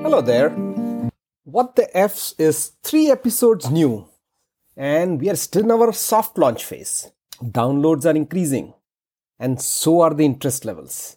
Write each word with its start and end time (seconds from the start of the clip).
Hello 0.00 0.20
there. 0.20 0.50
What 1.44 1.76
the 1.76 1.94
F's 1.96 2.34
is 2.38 2.72
three 2.82 3.10
episodes 3.10 3.70
new, 3.70 4.08
and 4.76 5.20
we 5.20 5.28
are 5.30 5.36
still 5.36 5.64
in 5.64 5.70
our 5.70 5.92
soft 5.92 6.38
launch 6.38 6.64
phase. 6.64 7.10
Downloads 7.42 8.06
are 8.06 8.16
increasing, 8.16 8.74
and 9.38 9.60
so 9.60 10.00
are 10.00 10.14
the 10.14 10.24
interest 10.24 10.64
levels. 10.64 11.16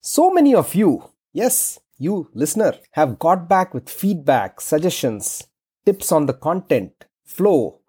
So 0.00 0.30
many 0.30 0.54
of 0.54 0.74
you, 0.74 1.10
yes, 1.32 1.80
you 1.98 2.30
listener, 2.34 2.74
have 2.92 3.18
got 3.18 3.48
back 3.48 3.74
with 3.74 3.88
feedback, 3.88 4.60
suggestions, 4.60 5.46
tips 5.86 6.12
on 6.12 6.26
the 6.26 6.34
content, 6.34 7.06
flow, 7.24 7.80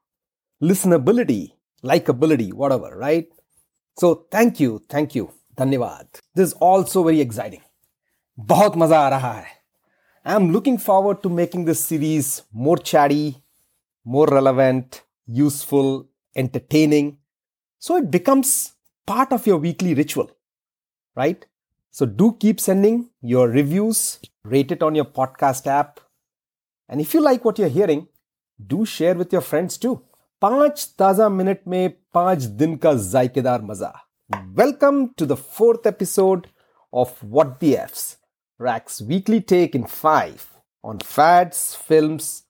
listenability, 0.64 1.52
likability, 1.84 2.54
whatever, 2.54 2.98
right? 2.98 3.28
So 3.98 4.26
thank 4.32 4.60
you, 4.60 4.84
thank 4.90 5.16
you, 5.16 5.30
धन्यवाद. 5.58 6.08
This 6.36 6.50
is 6.50 6.54
also 6.54 7.04
very 7.04 7.22
exciting. 7.22 7.62
बहुत 8.40 8.78
मजा 8.78 9.00
आ 9.00 9.10
रहा 9.10 9.34
है. 9.34 9.59
I'm 10.26 10.52
looking 10.52 10.78
forward 10.78 11.22
to 11.24 11.30
making 11.30 11.66
this 11.66 11.84
series 11.84 12.44
more 12.52 12.78
chatty, 12.78 13.44
more 14.06 14.28
relevant, 14.28 15.04
useful, 15.28 16.08
entertaining. 16.36 17.18
So 17.80 17.98
it 17.98 18.10
becomes 18.10 18.74
part 19.06 19.32
of 19.32 19.46
your 19.46 19.58
weekly 19.58 19.94
ritual, 19.94 20.32
right? 21.16 21.46
So 21.92 22.06
do 22.06 22.36
keep 22.40 22.60
sending 22.60 23.10
your 23.22 23.48
reviews, 23.50 24.20
rate 24.44 24.72
it 24.72 24.82
on 24.84 24.96
your 24.96 25.06
podcast 25.06 25.68
app. 25.68 26.00
And 26.90 27.00
if 27.00 27.14
you 27.14 27.22
like 27.22 27.46
what 27.46 27.60
you're 27.60 27.70
hearing, 27.70 28.08
do 28.68 28.86
share 28.86 29.16
with 29.16 29.32
your 29.32 29.42
friends 29.42 29.78
too. 29.78 30.02
पांच 30.42 30.96
ताजा 31.00 31.28
minute 31.30 31.60
में 31.68 31.90
पांच 32.14 32.44
दिन 32.60 32.76
का 32.78 32.94
जायकेदार 32.94 33.62
मजा 33.62 33.92
welcome 34.58 35.06
to 35.18 35.26
the 35.26 35.34
fourth 35.58 35.88
episode 35.88 36.48
of 36.94 37.24
what 37.24 37.48
the 37.62 37.64
एफ्स 37.64 38.04
Rack's 38.61 39.01
weekly 39.01 39.41
take 39.41 39.75
in 39.75 39.87
five 39.87 40.47
on 40.85 40.99
fads, 40.99 41.75
films, 41.75 42.43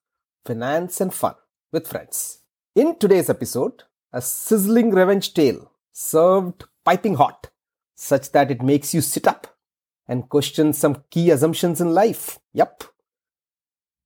finance, 0.45 1.01
and 1.01 1.15
fun 1.15 1.37
with 1.71 1.87
friends. 1.87 2.41
In 2.75 2.99
today's 2.99 3.31
episode, 3.31 3.85
a 4.13 4.21
sizzling 4.21 4.91
revenge 4.91 5.33
tale 5.35 5.71
served 5.93 6.65
piping 6.85 7.15
hot, 7.15 7.51
such 7.95 8.33
that 8.33 8.51
it 8.51 8.61
makes 8.61 8.93
you 8.93 9.01
sit 9.01 9.29
up 9.29 9.57
and 10.09 10.29
question 10.29 10.73
some 10.73 11.05
key 11.11 11.31
assumptions 11.31 11.81
in 11.81 11.95
life. 11.95 12.41
Yup. 12.53 12.83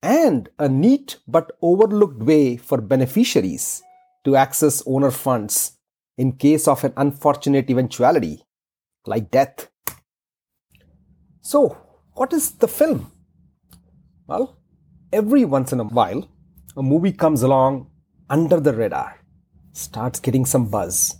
And 0.02 0.50
a 0.58 0.68
neat 0.68 1.16
but 1.26 1.52
overlooked 1.62 2.22
way 2.22 2.58
for 2.58 2.82
beneficiaries 2.82 3.82
to 4.24 4.36
access 4.36 4.82
owner 4.86 5.10
funds 5.10 5.78
in 6.18 6.32
case 6.32 6.68
of 6.68 6.84
an 6.84 6.92
unfortunate 6.98 7.70
eventuality 7.70 8.44
like 9.06 9.30
death. 9.30 9.70
So, 11.40 11.78
what 12.14 12.32
is 12.32 12.52
the 12.52 12.68
film? 12.68 13.10
Well, 14.26 14.56
every 15.12 15.44
once 15.44 15.72
in 15.72 15.80
a 15.80 15.84
while, 15.84 16.28
a 16.76 16.82
movie 16.82 17.12
comes 17.12 17.42
along 17.42 17.90
under 18.30 18.60
the 18.60 18.72
radar, 18.72 19.20
starts 19.72 20.20
getting 20.20 20.46
some 20.46 20.70
buzz, 20.70 21.16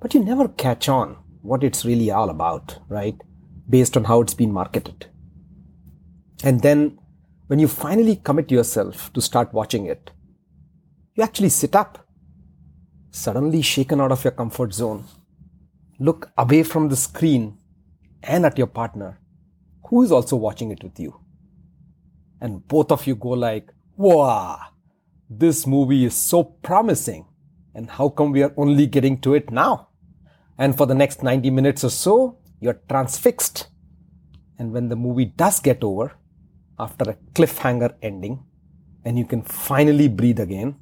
but 0.00 0.14
you 0.14 0.24
never 0.24 0.48
catch 0.48 0.88
on 0.88 1.16
what 1.42 1.62
it's 1.62 1.84
really 1.84 2.10
all 2.10 2.28
about, 2.28 2.78
right? 2.88 3.16
Based 3.68 3.96
on 3.96 4.04
how 4.04 4.20
it's 4.20 4.34
been 4.34 4.52
marketed. 4.52 5.06
And 6.42 6.60
then, 6.60 6.98
when 7.46 7.60
you 7.60 7.68
finally 7.68 8.16
commit 8.16 8.50
yourself 8.50 9.12
to 9.12 9.20
start 9.20 9.54
watching 9.54 9.86
it, 9.86 10.10
you 11.14 11.22
actually 11.22 11.48
sit 11.48 11.76
up, 11.76 12.06
suddenly 13.10 13.62
shaken 13.62 14.00
out 14.00 14.12
of 14.12 14.24
your 14.24 14.32
comfort 14.32 14.74
zone, 14.74 15.04
look 16.00 16.30
away 16.36 16.64
from 16.64 16.88
the 16.88 16.96
screen 16.96 17.56
and 18.22 18.44
at 18.44 18.58
your 18.58 18.66
partner 18.66 19.20
who 19.88 20.02
is 20.02 20.12
also 20.12 20.36
watching 20.36 20.70
it 20.70 20.82
with 20.82 20.98
you. 20.98 21.20
And 22.40 22.66
both 22.66 22.92
of 22.92 23.06
you 23.06 23.14
go 23.14 23.30
like, 23.30 23.72
wow, 23.96 24.60
this 25.28 25.66
movie 25.66 26.04
is 26.04 26.14
so 26.14 26.44
promising. 26.44 27.26
And 27.74 27.90
how 27.90 28.08
come 28.08 28.32
we 28.32 28.42
are 28.42 28.54
only 28.56 28.86
getting 28.86 29.20
to 29.20 29.34
it 29.34 29.50
now? 29.50 29.88
And 30.58 30.76
for 30.76 30.86
the 30.86 30.94
next 30.94 31.22
90 31.22 31.50
minutes 31.50 31.84
or 31.84 31.90
so, 31.90 32.38
you're 32.60 32.80
transfixed. 32.88 33.68
And 34.58 34.72
when 34.72 34.88
the 34.88 34.96
movie 34.96 35.26
does 35.26 35.60
get 35.60 35.84
over, 35.84 36.12
after 36.78 37.10
a 37.10 37.16
cliffhanger 37.32 37.94
ending, 38.02 38.44
and 39.04 39.18
you 39.18 39.24
can 39.24 39.42
finally 39.42 40.08
breathe 40.08 40.40
again, 40.40 40.76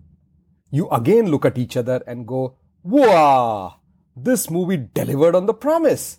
you 0.70 0.88
again 0.90 1.26
look 1.26 1.44
at 1.44 1.58
each 1.58 1.76
other 1.76 2.02
and 2.06 2.26
go, 2.26 2.56
wow, 2.82 3.80
this 4.16 4.50
movie 4.50 4.76
delivered 4.76 5.34
on 5.34 5.46
the 5.46 5.54
promise. 5.54 6.18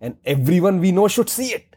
And 0.00 0.16
everyone 0.24 0.80
we 0.80 0.92
know 0.92 1.08
should 1.08 1.28
see 1.28 1.48
it. 1.48 1.69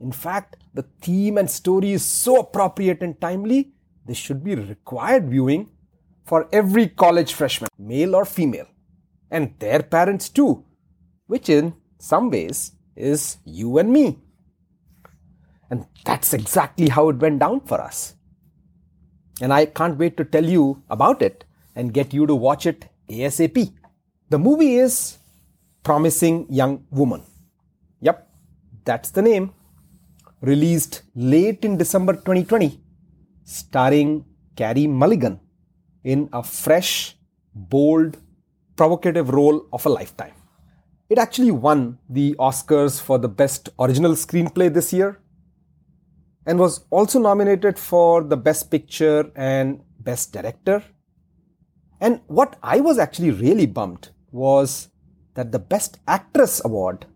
In 0.00 0.12
fact, 0.12 0.56
the 0.74 0.84
theme 1.00 1.38
and 1.38 1.50
story 1.50 1.92
is 1.92 2.04
so 2.04 2.40
appropriate 2.40 3.02
and 3.02 3.20
timely, 3.20 3.72
they 4.06 4.14
should 4.14 4.44
be 4.44 4.54
required 4.54 5.28
viewing 5.28 5.70
for 6.24 6.48
every 6.52 6.88
college 6.88 7.32
freshman, 7.32 7.70
male 7.78 8.14
or 8.14 8.24
female, 8.24 8.66
and 9.30 9.54
their 9.58 9.82
parents 9.82 10.28
too, 10.28 10.64
which 11.26 11.48
in 11.48 11.74
some 11.98 12.30
ways 12.30 12.72
is 12.94 13.38
you 13.44 13.78
and 13.78 13.92
me. 13.92 14.18
And 15.70 15.86
that's 16.04 16.32
exactly 16.32 16.88
how 16.88 17.08
it 17.08 17.16
went 17.16 17.40
down 17.40 17.60
for 17.60 17.80
us. 17.80 18.14
And 19.40 19.52
I 19.52 19.66
can't 19.66 19.98
wait 19.98 20.16
to 20.16 20.24
tell 20.24 20.44
you 20.44 20.82
about 20.90 21.22
it 21.22 21.44
and 21.74 21.92
get 21.92 22.14
you 22.14 22.26
to 22.26 22.34
watch 22.34 22.66
it 22.66 22.86
ASAP. 23.08 23.72
The 24.30 24.38
movie 24.38 24.76
is 24.76 25.18
Promising 25.82 26.46
Young 26.50 26.84
Woman. 26.90 27.22
Yep, 28.00 28.28
that's 28.84 29.10
the 29.10 29.22
name 29.22 29.52
released 30.40 31.02
late 31.14 31.64
in 31.64 31.76
December 31.76 32.14
2020, 32.14 32.80
starring 33.44 34.24
Carey 34.56 34.86
Mulligan 34.86 35.40
in 36.04 36.28
a 36.32 36.42
fresh, 36.42 37.16
bold, 37.54 38.16
provocative 38.76 39.30
role 39.30 39.66
of 39.72 39.84
a 39.86 39.88
lifetime. 39.88 40.32
It 41.10 41.18
actually 41.18 41.50
won 41.50 41.98
the 42.08 42.36
Oscars 42.38 43.00
for 43.00 43.18
the 43.18 43.28
Best 43.28 43.70
Original 43.78 44.12
Screenplay 44.12 44.72
this 44.72 44.92
year 44.92 45.20
and 46.46 46.58
was 46.58 46.84
also 46.90 47.18
nominated 47.18 47.78
for 47.78 48.22
the 48.22 48.36
Best 48.36 48.70
Picture 48.70 49.30
and 49.34 49.82
Best 50.00 50.32
Director. 50.32 50.84
And 52.00 52.20
what 52.26 52.56
I 52.62 52.80
was 52.80 52.98
actually 52.98 53.30
really 53.30 53.66
bummed 53.66 54.10
was 54.30 54.88
that 55.34 55.50
the 55.50 55.58
Best 55.58 55.98
Actress 56.06 56.62
award 56.64 57.06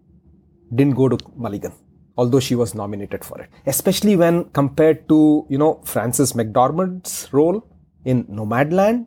didn't 0.75 0.95
go 0.95 1.09
to 1.09 1.19
Mulligan 1.37 1.73
although 2.17 2.41
she 2.41 2.55
was 2.55 2.75
nominated 2.75 3.25
for 3.25 3.41
it. 3.41 3.51
Especially 3.67 4.17
when 4.17 4.45
compared 4.51 5.09
to 5.09 5.47
you 5.49 5.59
know 5.59 5.81
frances 5.85 6.33
mcdormand's 6.33 7.29
role 7.33 7.59
in 8.05 8.25
nomadland 8.25 9.07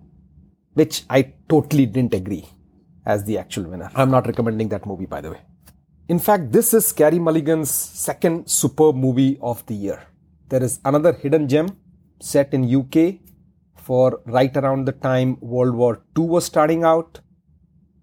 which 0.73 1.03
i 1.09 1.21
totally 1.53 1.85
didn't 1.85 2.13
agree 2.13 2.45
as 3.05 3.23
the 3.25 3.37
actual 3.37 3.65
winner. 3.65 3.89
I'm 3.95 4.09
not 4.09 4.27
recommending 4.27 4.69
that 4.69 4.85
movie 4.85 5.05
by 5.05 5.21
the 5.21 5.31
way. 5.31 5.41
In 6.07 6.19
fact 6.19 6.51
this 6.51 6.73
is 6.73 6.91
carey 6.91 7.19
mulligan's 7.19 7.71
second 7.71 8.49
superb 8.49 8.95
movie 8.95 9.37
of 9.41 9.65
the 9.67 9.75
year. 9.75 10.01
There 10.49 10.63
is 10.63 10.79
another 10.85 11.13
hidden 11.13 11.47
gem 11.47 11.69
set 12.19 12.53
in 12.53 12.63
uk 12.75 13.15
for 13.75 14.21
right 14.25 14.55
around 14.57 14.85
the 14.85 14.91
time 14.91 15.37
world 15.41 15.75
war 15.75 16.01
ii 16.17 16.25
was 16.25 16.45
starting 16.45 16.83
out. 16.83 17.19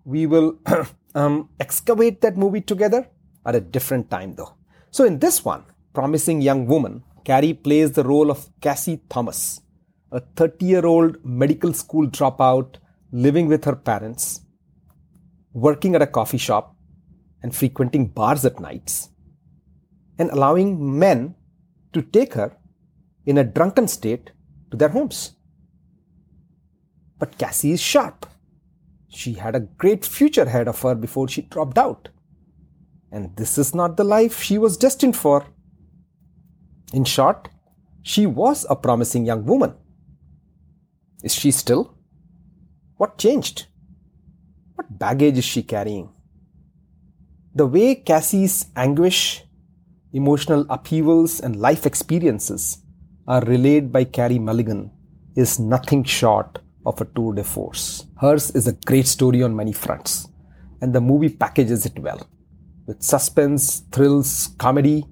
We 0.05 0.27
will 0.27 0.59
um, 1.15 1.49
excavate 1.61 2.21
that 2.23 2.37
movie 2.37 2.61
together 2.61 3.09
at 3.45 3.55
a 3.55 3.61
different 3.61 4.11
time 4.11 4.35
though 4.35 4.55
so 4.93 5.07
in 5.07 5.19
this 5.21 5.43
one, 5.43 5.65
Promising 5.95 6.43
Young 6.43 6.67
Woman, 6.67 7.03
Carey 7.25 7.55
plays 7.55 7.93
the 7.93 8.05
role 8.05 8.31
of 8.31 8.49
Cassie 8.61 9.01
Thomas, 9.09 9.63
a 10.11 10.21
30 10.21 10.67
year 10.67 10.85
old 10.85 11.17
medical 11.25 11.73
school 11.73 12.07
dropout 12.09 12.77
living 13.11 13.47
with 13.47 13.65
her 13.65 13.75
parents, 13.75 14.43
working 15.55 15.95
at 15.95 16.03
a 16.03 16.07
coffee 16.07 16.37
shop, 16.37 16.77
and 17.43 17.57
frequenting 17.57 18.07
bars 18.07 18.45
at 18.45 18.61
nights, 18.61 19.09
and 20.19 20.31
allowing 20.31 20.99
men 20.99 21.37
to 21.95 22.03
take 22.03 22.35
her 22.35 22.55
in 23.25 23.39
a 23.39 23.45
drunken 23.45 23.89
state 23.89 24.33
to 24.71 24.77
their 24.77 24.91
homes. 24.91 25.33
But 27.19 27.39
Cassie 27.39 27.73
is 27.73 27.81
sharp. 27.81 28.27
She 29.09 29.33
had 29.33 29.55
a 29.55 29.61
great 29.61 30.05
future 30.05 30.43
ahead 30.43 30.69
of 30.69 30.83
her 30.83 30.95
before 30.95 31.29
she 31.29 31.43
dropped 31.43 31.79
out. 31.79 32.11
And 33.13 33.37
this 33.37 33.59
is 33.59 33.75
not 33.75 33.99
the 33.99 34.05
life 34.05 34.43
she 34.43 34.57
was 34.57 34.79
destined 34.79 35.17
for. 35.17 35.45
In 36.95 37.05
short, 37.05 37.51
she 38.03 38.27
was 38.27 38.67
a 38.71 38.75
promising 38.75 39.27
young 39.27 39.45
woman. 39.45 39.75
Is 41.23 41.35
she 41.35 41.51
still? 41.51 41.95
What 42.97 43.19
changed? 43.19 43.67
What 44.77 44.99
baggage 44.99 45.37
is 45.37 45.45
she 45.45 45.63
carrying? 45.63 46.09
The 47.55 47.67
way 47.67 47.97
Cassie's 47.97 48.67
anguish, 48.77 49.45
emotional 50.15 50.65
upheavals, 50.71 51.39
and 51.39 51.57
life 51.57 51.85
experiences 51.85 52.79
are 53.29 53.45
relayed 53.45 53.93
by 53.93 54.05
Carey 54.05 54.39
Mulligan 54.39 54.91
is 55.37 55.61
nothing 55.61 56.03
short 56.03 56.61
of 56.87 56.99
a 57.01 57.05
tour 57.05 57.35
de 57.35 57.45
force. 57.45 58.07
Hers 58.19 58.51
is 58.53 58.67
a 58.67 58.73
great 58.73 59.07
story 59.07 59.43
on 59.43 59.55
many 59.55 59.73
fronts, 59.73 60.29
and 60.81 60.95
the 60.95 61.01
movie 61.01 61.29
packages 61.29 61.85
it 61.85 61.99
well 61.99 62.27
with 62.87 63.03
suspense, 63.03 63.81
thrills, 63.93 64.55
comedy, 64.59 65.07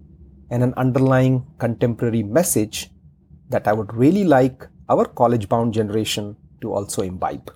and 0.50 0.62
an 0.62 0.75
underlying 0.76 1.46
contemporary 1.58 2.22
message 2.22 2.90
that 3.49 3.67
I 3.69 3.72
would 3.72 3.94
really 3.94 4.25
like 4.25 4.67
our 4.88 5.05
college 5.05 5.49
bound 5.49 5.72
generation 5.75 6.37
to 6.61 6.72
also 6.72 7.02
imbibe. 7.02 7.52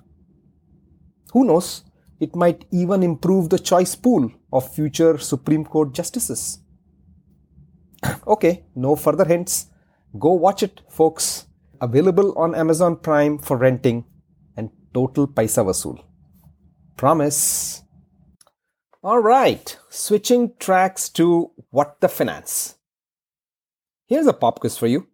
Who 1.33 1.45
knows, 1.45 1.85
it 2.21 2.37
might 2.37 2.65
even 2.71 3.03
improve 3.03 3.51
the 3.51 3.59
choice 3.59 3.95
pool 3.97 4.31
of 4.53 4.73
future 4.73 5.19
Supreme 5.19 5.65
Court 5.65 5.93
justices. 5.93 6.61
okay, 8.27 8.65
no 8.75 8.97
further 8.97 9.25
hints. 9.25 9.67
Go 10.19 10.33
watch 10.33 10.63
it, 10.63 10.81
folks. 10.89 11.47
Available 11.81 12.33
on 12.39 12.55
Amazon 12.55 12.97
Prime 12.97 13.39
for 13.39 13.57
renting 13.57 14.05
and 14.57 14.71
total 14.95 15.27
paisa 15.27 15.65
vasool. 15.65 16.03
Promise. 16.97 17.84
All 19.05 19.19
right, 19.19 19.77
switching 19.91 20.55
tracks 20.59 21.11
to 21.11 21.51
what 21.69 22.01
the 22.01 22.09
finance. 22.09 22.77
Here's 24.07 24.27
a 24.27 24.33
pop 24.33 24.61
quiz 24.61 24.79
for 24.79 24.87
you. 24.87 25.09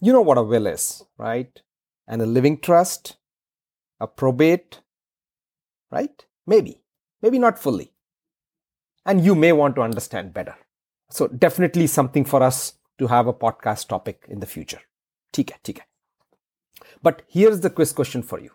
You 0.00 0.12
know 0.12 0.20
what 0.20 0.38
a 0.38 0.44
will 0.44 0.68
is, 0.68 1.02
right? 1.18 1.50
And 2.06 2.22
a 2.22 2.26
living 2.26 2.60
trust, 2.60 3.16
a 3.98 4.06
probate, 4.06 4.82
right? 5.90 6.24
Maybe, 6.46 6.80
maybe 7.22 7.40
not 7.40 7.58
fully. 7.58 7.92
And 9.04 9.24
you 9.24 9.34
may 9.34 9.50
want 9.50 9.74
to 9.74 9.82
understand 9.82 10.32
better. 10.32 10.54
So, 11.10 11.26
definitely 11.26 11.88
something 11.88 12.24
for 12.24 12.40
us 12.40 12.74
to 13.00 13.08
have 13.08 13.26
a 13.26 13.34
podcast 13.34 13.88
topic 13.88 14.26
in 14.28 14.38
the 14.38 14.46
future. 14.46 14.82
TK, 15.32 15.54
TK. 15.64 15.80
But 17.02 17.22
here's 17.26 17.62
the 17.62 17.70
quiz 17.70 17.92
question 17.92 18.22
for 18.22 18.38
you. 18.38 18.52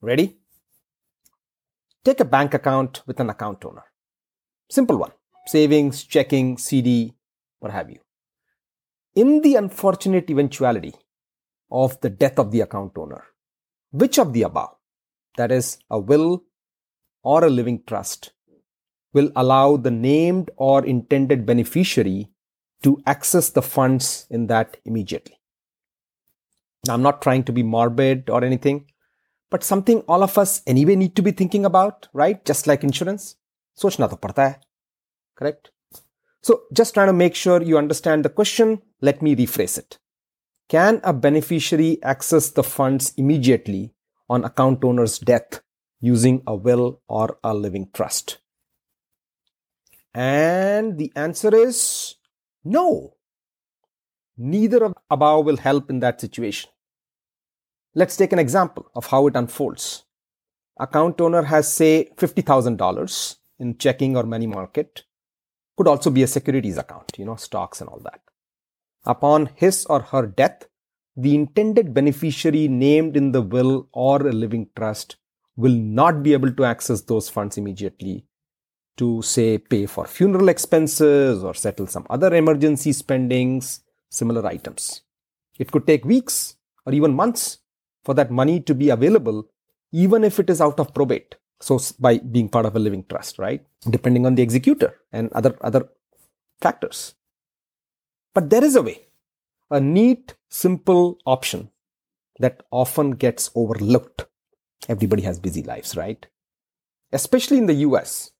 Ready? 0.00 0.41
Take 2.04 2.20
a 2.20 2.24
bank 2.24 2.52
account 2.52 3.02
with 3.06 3.20
an 3.20 3.30
account 3.30 3.64
owner. 3.64 3.84
Simple 4.68 4.96
one. 4.96 5.12
Savings, 5.46 6.02
checking, 6.04 6.58
CD, 6.58 7.14
what 7.60 7.72
have 7.72 7.90
you. 7.90 7.98
In 9.14 9.42
the 9.42 9.54
unfortunate 9.54 10.28
eventuality 10.30 10.94
of 11.70 12.00
the 12.00 12.10
death 12.10 12.38
of 12.38 12.50
the 12.50 12.60
account 12.60 12.92
owner, 12.96 13.24
which 13.90 14.18
of 14.18 14.32
the 14.32 14.42
above, 14.42 14.70
that 15.36 15.52
is, 15.52 15.78
a 15.90 15.98
will 15.98 16.42
or 17.22 17.44
a 17.44 17.50
living 17.50 17.82
trust, 17.86 18.32
will 19.12 19.30
allow 19.36 19.76
the 19.76 19.90
named 19.90 20.50
or 20.56 20.84
intended 20.84 21.46
beneficiary 21.46 22.30
to 22.82 23.00
access 23.06 23.50
the 23.50 23.62
funds 23.62 24.26
in 24.30 24.48
that 24.48 24.76
immediately? 24.84 25.38
Now, 26.86 26.94
I'm 26.94 27.02
not 27.02 27.22
trying 27.22 27.44
to 27.44 27.52
be 27.52 27.62
morbid 27.62 28.28
or 28.28 28.42
anything, 28.42 28.91
but 29.51 29.63
something 29.63 30.01
all 30.07 30.23
of 30.23 30.37
us 30.37 30.61
anyway 30.67 30.95
need 30.95 31.15
to 31.15 31.21
be 31.21 31.31
thinking 31.31 31.65
about, 31.65 32.07
right? 32.13 32.43
Just 32.45 32.67
like 32.67 32.83
insurance. 32.83 33.35
सोचना 33.81 34.07
तो 34.07 34.15
पड़ता 34.15 34.45
है 34.45 34.59
correct 35.39 35.69
so 36.47 36.55
just 36.79 36.93
trying 36.93 37.09
to 37.09 37.15
make 37.17 37.35
sure 37.39 37.57
you 37.69 37.77
understand 37.79 38.25
the 38.25 38.31
question 38.37 38.71
let 39.07 39.21
me 39.27 39.33
rephrase 39.41 39.77
it 39.81 39.97
can 40.73 40.99
a 41.11 41.13
beneficiary 41.25 41.89
access 42.13 42.47
the 42.59 42.63
funds 42.69 43.09
immediately 43.23 43.81
on 44.37 44.47
account 44.49 44.87
owner's 44.89 45.17
death 45.31 45.59
using 46.07 46.39
a 46.47 46.55
will 46.55 46.87
or 47.07 47.27
a 47.43 47.53
living 47.65 47.85
trust 47.99 48.33
and 50.13 50.97
the 50.97 51.11
answer 51.27 51.53
is 51.59 51.83
no 52.77 52.87
neither 54.55 54.83
of 54.89 54.97
above 55.19 55.45
will 55.45 55.63
help 55.67 55.95
in 55.95 55.99
that 56.07 56.19
situation 56.27 56.70
Let's 57.94 58.16
take 58.16 58.32
an 58.32 58.38
example 58.38 58.90
of 58.94 59.06
how 59.06 59.26
it 59.26 59.36
unfolds. 59.36 60.04
Account 60.80 61.20
owner 61.20 61.42
has, 61.42 61.70
say, 61.70 62.08
$50,000 62.16 63.36
in 63.58 63.76
checking 63.76 64.16
or 64.16 64.22
money 64.22 64.46
market. 64.46 65.04
Could 65.76 65.88
also 65.88 66.08
be 66.08 66.22
a 66.22 66.26
securities 66.26 66.78
account, 66.78 67.12
you 67.18 67.26
know, 67.26 67.36
stocks 67.36 67.82
and 67.82 67.90
all 67.90 68.00
that. 68.00 68.20
Upon 69.04 69.50
his 69.56 69.84
or 69.86 70.00
her 70.00 70.26
death, 70.26 70.68
the 71.16 71.34
intended 71.34 71.92
beneficiary 71.92 72.66
named 72.66 73.14
in 73.14 73.32
the 73.32 73.42
will 73.42 73.88
or 73.92 74.26
a 74.26 74.32
living 74.32 74.70
trust 74.74 75.16
will 75.56 75.74
not 75.74 76.22
be 76.22 76.32
able 76.32 76.52
to 76.52 76.64
access 76.64 77.02
those 77.02 77.28
funds 77.28 77.58
immediately 77.58 78.24
to, 78.96 79.20
say, 79.20 79.58
pay 79.58 79.84
for 79.84 80.06
funeral 80.06 80.48
expenses 80.48 81.44
or 81.44 81.52
settle 81.52 81.86
some 81.86 82.06
other 82.08 82.34
emergency 82.34 82.92
spendings, 82.92 83.80
similar 84.08 84.46
items. 84.46 85.02
It 85.58 85.70
could 85.70 85.86
take 85.86 86.06
weeks 86.06 86.56
or 86.86 86.94
even 86.94 87.14
months 87.14 87.58
for 88.04 88.14
that 88.14 88.30
money 88.30 88.60
to 88.60 88.74
be 88.74 88.90
available, 88.90 89.48
even 89.92 90.24
if 90.24 90.38
it 90.38 90.50
is 90.50 90.60
out 90.60 90.80
of 90.80 90.94
probate. 90.94 91.36
So 91.60 91.78
by 91.98 92.18
being 92.18 92.48
part 92.48 92.66
of 92.66 92.74
a 92.74 92.80
living 92.80 93.04
trust, 93.08 93.38
right? 93.38 93.64
Depending 93.88 94.26
on 94.26 94.34
the 94.34 94.42
executor 94.42 94.98
and 95.12 95.32
other, 95.32 95.56
other 95.60 95.88
factors. 96.60 97.14
But 98.34 98.50
there 98.50 98.64
is 98.64 98.76
a 98.76 98.82
way, 98.82 99.02
a 99.70 99.80
neat, 99.80 100.34
simple 100.48 101.18
option 101.24 101.70
that 102.40 102.62
often 102.70 103.12
gets 103.12 103.50
overlooked. 103.54 104.26
Everybody 104.88 105.22
has 105.22 105.38
busy 105.38 105.62
lives, 105.62 105.96
right? 105.96 106.26
Especially 107.12 107.58
in 107.58 107.66
the 107.66 107.74
US, 107.74 108.32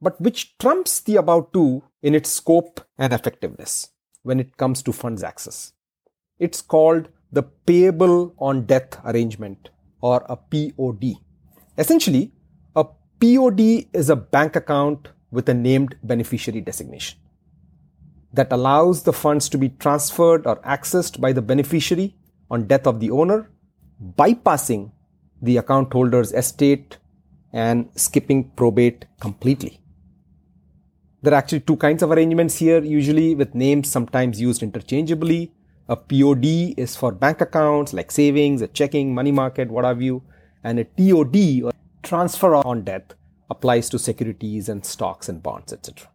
but 0.00 0.20
which 0.20 0.56
trumps 0.58 1.00
the 1.00 1.16
about 1.16 1.52
two 1.52 1.82
in 2.02 2.14
its 2.14 2.30
scope 2.30 2.80
and 2.98 3.12
effectiveness 3.12 3.90
when 4.22 4.40
it 4.40 4.56
comes 4.56 4.82
to 4.82 4.92
funds 4.92 5.22
access. 5.22 5.72
It's 6.38 6.60
called 6.60 7.08
the 7.32 7.42
payable 7.42 8.34
on 8.38 8.64
death 8.66 8.98
arrangement 9.04 9.70
or 10.00 10.24
a 10.28 10.36
POD. 10.36 11.16
Essentially, 11.78 12.32
a 12.74 12.84
POD 13.20 13.86
is 13.92 14.10
a 14.10 14.16
bank 14.16 14.56
account 14.56 15.08
with 15.30 15.48
a 15.48 15.54
named 15.54 15.96
beneficiary 16.02 16.60
designation 16.60 17.18
that 18.32 18.52
allows 18.52 19.02
the 19.02 19.12
funds 19.12 19.48
to 19.48 19.58
be 19.58 19.70
transferred 19.70 20.46
or 20.46 20.56
accessed 20.62 21.20
by 21.20 21.32
the 21.32 21.42
beneficiary 21.42 22.14
on 22.50 22.66
death 22.66 22.86
of 22.86 23.00
the 23.00 23.10
owner, 23.10 23.50
bypassing 24.18 24.92
the 25.42 25.56
account 25.56 25.92
holder's 25.92 26.32
estate 26.32 26.98
and 27.52 27.88
skipping 27.96 28.50
probate 28.50 29.06
completely. 29.20 29.80
There 31.22 31.32
are 31.32 31.36
actually 31.36 31.60
two 31.60 31.76
kinds 31.76 32.02
of 32.02 32.12
arrangements 32.12 32.56
here, 32.56 32.82
usually 32.82 33.34
with 33.34 33.54
names 33.54 33.90
sometimes 33.90 34.40
used 34.40 34.62
interchangeably 34.62 35.52
a 35.88 35.96
POD 35.96 36.74
is 36.76 36.96
for 36.96 37.12
bank 37.12 37.40
accounts 37.40 37.92
like 37.92 38.10
savings, 38.10 38.60
a 38.60 38.68
checking, 38.68 39.14
money 39.14 39.32
market, 39.32 39.70
what 39.70 39.84
have 39.84 40.02
you. 40.02 40.22
And 40.64 40.80
a 40.80 40.84
TOD 40.84 41.62
or 41.62 41.72
transfer 42.02 42.56
on 42.56 42.82
death 42.82 43.14
applies 43.50 43.88
to 43.90 43.98
securities 43.98 44.68
and 44.68 44.84
stocks 44.84 45.28
and 45.28 45.42
bonds, 45.42 45.72
etc. 45.72 46.08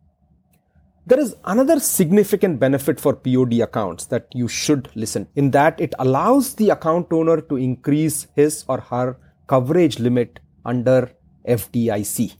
There 1.07 1.19
is 1.19 1.35
another 1.45 1.79
significant 1.79 2.59
benefit 2.59 2.99
for 2.99 3.15
POD 3.15 3.61
accounts 3.61 4.05
that 4.07 4.27
you 4.33 4.47
should 4.47 4.89
listen 4.93 5.27
in 5.35 5.51
that 5.51 5.79
it 5.79 5.93
allows 5.99 6.55
the 6.55 6.69
account 6.69 7.07
owner 7.11 7.39
to 7.41 7.55
increase 7.55 8.27
his 8.35 8.65
or 8.67 8.81
her 8.81 9.17
coverage 9.47 9.99
limit 9.99 10.39
under 10.65 11.11
FDIC. 11.47 12.35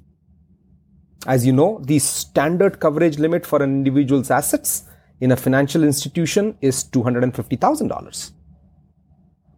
As 1.28 1.46
you 1.46 1.54
know, 1.54 1.80
the 1.84 2.00
standard 2.00 2.80
coverage 2.80 3.20
limit 3.20 3.46
for 3.46 3.64
an 3.64 3.70
individual's 3.72 4.30
assets 4.30 4.84
in 5.22 5.32
a 5.32 5.38
financial 5.38 5.84
institution 5.84 6.58
is 6.62 6.84
$250,000. 6.84 8.32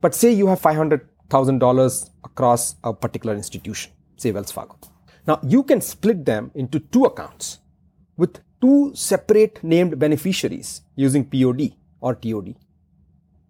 But 0.02 0.14
say 0.14 0.32
you 0.32 0.48
have 0.48 0.62
$500,000 0.62 2.10
across 2.26 2.76
a 2.84 2.94
particular 2.94 3.34
institution, 3.34 3.94
say 4.18 4.32
Wells 4.32 4.52
Fargo. 4.52 4.78
Now 5.26 5.40
you 5.42 5.64
can 5.64 5.80
split 5.80 6.26
them 6.26 6.52
into 6.54 6.80
two 6.80 7.06
accounts 7.06 7.60
with 8.18 8.42
two 8.62 8.92
separate 8.94 9.64
named 9.64 9.98
beneficiaries 9.98 10.82
using 10.96 11.24
POD 11.24 11.74
or 12.02 12.16
TOD. 12.16 12.56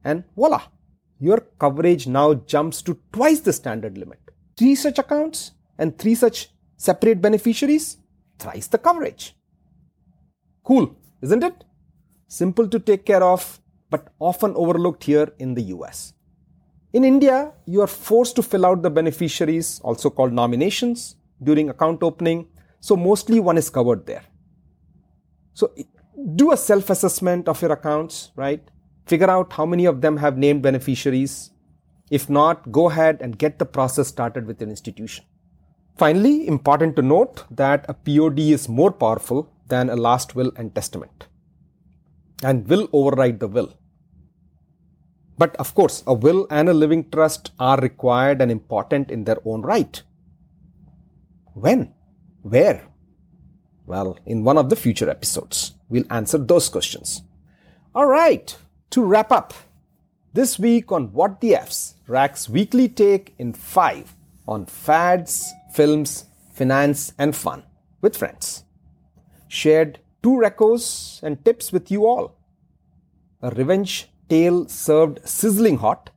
And 0.03 0.23
voila, 0.35 0.61
your 1.19 1.39
coverage 1.57 2.05
now 2.05 2.35
jumps 2.35 2.83
to 2.83 2.99
twice 3.11 3.39
the 3.39 3.53
standard 3.53 3.97
limit. 3.97 4.19
Three 4.55 4.75
such 4.75 4.99
accounts 4.99 5.53
and 5.79 5.97
three 5.97 6.13
such 6.13 6.51
separate 6.77 7.21
beneficiaries, 7.21 7.97
thrice 8.37 8.67
the 8.67 8.77
coverage. 8.77 9.35
Cool, 10.63 10.95
isn't 11.21 11.43
it? 11.43 11.63
Simple 12.33 12.67
to 12.67 12.79
take 12.79 13.05
care 13.05 13.23
of, 13.23 13.59
but 13.91 14.07
often 14.19 14.53
overlooked 14.55 15.03
here 15.03 15.31
in 15.37 15.53
the 15.53 15.63
US. 15.75 16.13
In 16.91 17.03
India, 17.03 17.51
you 17.65 17.81
are 17.81 17.87
forced 17.87 18.35
to 18.37 18.43
fill 18.43 18.65
out 18.65 18.81
the 18.81 18.89
beneficiaries, 18.89 19.79
also 19.83 20.09
called 20.09 20.33
nominations, 20.33 21.15
during 21.43 21.69
account 21.69 22.01
opening, 22.01 22.47
so 22.79 22.95
mostly 22.95 23.39
one 23.39 23.57
is 23.57 23.69
covered 23.69 24.05
there. 24.05 24.23
So 25.53 25.73
do 26.35 26.51
a 26.51 26.57
self 26.57 26.89
assessment 26.89 27.47
of 27.47 27.61
your 27.61 27.71
accounts, 27.71 28.31
right? 28.35 28.63
Figure 29.05 29.29
out 29.29 29.53
how 29.53 29.65
many 29.65 29.85
of 29.85 30.01
them 30.01 30.17
have 30.17 30.37
named 30.37 30.63
beneficiaries. 30.63 31.51
If 32.09 32.29
not, 32.29 32.71
go 32.71 32.89
ahead 32.89 33.19
and 33.21 33.37
get 33.37 33.59
the 33.59 33.65
process 33.65 34.07
started 34.07 34.47
with 34.47 34.59
your 34.59 34.69
institution. 34.69 35.25
Finally, 35.97 36.47
important 36.47 36.95
to 36.95 37.03
note 37.03 37.43
that 37.51 37.85
a 37.87 37.93
POD 37.93 38.39
is 38.39 38.67
more 38.67 38.91
powerful 38.91 39.51
than 39.67 39.89
a 39.89 39.95
last 39.95 40.35
will 40.35 40.51
and 40.55 40.73
testament 40.73 41.27
and 42.43 42.67
will 42.67 42.89
override 42.91 43.39
the 43.39 43.47
will. 43.47 43.73
But 45.37 45.55
of 45.55 45.73
course, 45.73 46.03
a 46.05 46.13
will 46.13 46.47
and 46.49 46.69
a 46.69 46.73
living 46.73 47.09
trust 47.09 47.51
are 47.59 47.79
required 47.79 48.41
and 48.41 48.51
important 48.51 49.09
in 49.09 49.23
their 49.23 49.37
own 49.45 49.61
right. 49.61 50.01
When? 51.53 51.93
Where? 52.41 52.87
Well, 53.85 54.17
in 54.25 54.43
one 54.43 54.57
of 54.57 54.69
the 54.69 54.75
future 54.75 55.09
episodes, 55.09 55.73
we'll 55.89 56.05
answer 56.09 56.37
those 56.37 56.69
questions. 56.69 57.23
All 57.95 58.05
right, 58.05 58.55
to 58.91 59.03
wrap 59.03 59.31
up, 59.31 59.53
this 60.33 60.57
week 60.57 60.91
on 60.91 61.13
What 61.13 61.41
the 61.41 61.55
F's, 61.55 61.95
Rack's 62.07 62.49
weekly 62.49 62.89
take 62.89 63.35
in 63.37 63.53
5 63.53 64.15
on 64.47 64.65
fads, 64.65 65.51
films, 65.73 66.25
finance, 66.53 67.13
and 67.17 67.35
fun 67.35 67.63
with 68.01 68.17
friends. 68.17 68.63
Shared 69.47 69.99
two 70.23 70.37
recos 70.43 71.21
and 71.21 71.43
tips 71.45 71.71
with 71.71 71.91
you 71.91 72.07
all. 72.07 72.35
A 73.41 73.49
revenge 73.51 74.09
tale 74.29 74.67
served 74.69 75.27
sizzling 75.27 75.77
hot, 75.77 76.09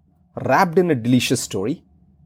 wrapped 0.44 0.78
in 0.78 0.90
a 0.90 0.94
delicious 0.94 1.40
story, 1.40 1.82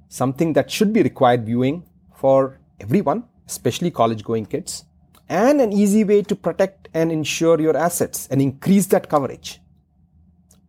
something 0.08 0.52
that 0.52 0.70
should 0.70 0.92
be 0.92 1.02
required 1.02 1.46
viewing 1.46 1.82
for 2.14 2.60
everyone, 2.80 3.25
especially 3.49 3.90
college 3.90 4.22
going 4.22 4.44
kids, 4.44 4.84
and 5.28 5.60
an 5.60 5.72
easy 5.72 6.04
way 6.04 6.22
to 6.22 6.37
protect 6.37 6.88
and 6.92 7.10
insure 7.10 7.60
your 7.60 7.76
assets 7.76 8.28
and 8.30 8.42
increase 8.42 8.87
that 8.87 9.08
coverage. 9.08 9.60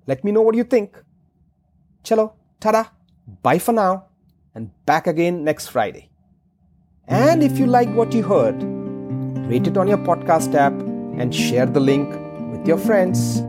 Let 0.08 0.24
me 0.24 0.32
know 0.32 0.42
what 0.42 0.56
you 0.56 0.64
think. 0.64 0.98
Chalo, 2.04 2.34
tada, 2.60 2.90
bye 3.44 3.60
for 3.60 3.74
now, 3.74 4.06
and 4.56 4.72
back 4.86 5.08
again 5.08 5.44
next 5.44 5.68
Friday. 5.68 6.10
And 7.08 7.44
if 7.44 7.60
you 7.60 7.68
like 7.68 7.90
what 7.90 8.14
you 8.14 8.24
heard, 8.24 8.64
rate 9.50 9.68
it 9.68 9.78
on 9.78 9.88
your 9.88 9.98
podcast 9.98 10.56
app 10.56 10.91
and 11.18 11.34
share 11.34 11.66
the 11.66 11.80
link 11.80 12.10
with 12.52 12.68
your 12.68 12.78
friends. 12.78 13.44